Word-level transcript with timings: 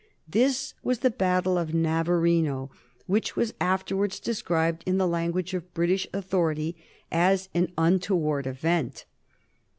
This 0.27 0.73
was 0.81 1.01
the 1.01 1.11
battle 1.11 1.59
of 1.59 1.75
Navarino, 1.75 2.71
which 3.05 3.35
was 3.35 3.53
afterwards 3.61 4.19
described 4.19 4.81
in 4.87 4.97
the 4.97 5.05
language 5.07 5.53
of 5.53 5.75
British 5.75 6.07
authority 6.11 6.75
as 7.11 7.49
"an 7.53 7.71
untoward 7.77 8.47
event." 8.47 9.05